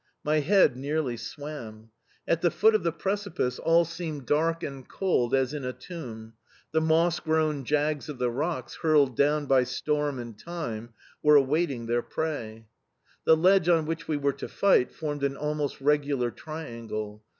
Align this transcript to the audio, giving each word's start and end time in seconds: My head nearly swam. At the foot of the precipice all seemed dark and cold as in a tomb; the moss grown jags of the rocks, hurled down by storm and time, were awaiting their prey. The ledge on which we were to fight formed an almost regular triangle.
My 0.23 0.39
head 0.39 0.75
nearly 0.75 1.15
swam. 1.15 1.91
At 2.27 2.41
the 2.41 2.49
foot 2.49 2.73
of 2.73 2.81
the 2.81 2.91
precipice 2.91 3.59
all 3.59 3.85
seemed 3.85 4.25
dark 4.25 4.63
and 4.63 4.89
cold 4.89 5.35
as 5.35 5.53
in 5.53 5.63
a 5.63 5.73
tomb; 5.73 6.33
the 6.71 6.81
moss 6.81 7.19
grown 7.19 7.63
jags 7.65 8.09
of 8.09 8.17
the 8.17 8.31
rocks, 8.31 8.77
hurled 8.81 9.15
down 9.15 9.45
by 9.45 9.63
storm 9.63 10.17
and 10.17 10.35
time, 10.35 10.95
were 11.21 11.35
awaiting 11.35 11.85
their 11.85 12.01
prey. 12.01 12.65
The 13.25 13.37
ledge 13.37 13.69
on 13.69 13.85
which 13.85 14.07
we 14.07 14.17
were 14.17 14.33
to 14.33 14.47
fight 14.47 14.91
formed 14.91 15.23
an 15.23 15.37
almost 15.37 15.79
regular 15.79 16.31
triangle. 16.31 17.23